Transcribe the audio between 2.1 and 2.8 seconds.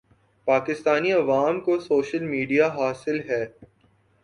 media